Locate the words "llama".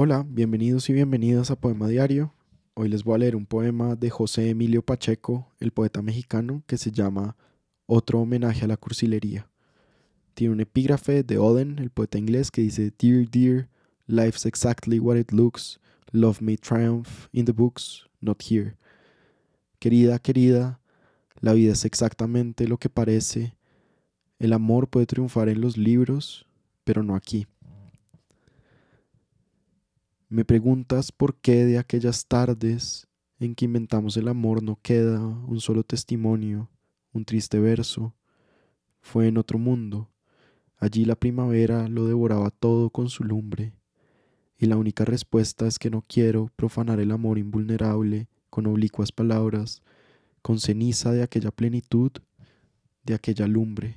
6.92-7.36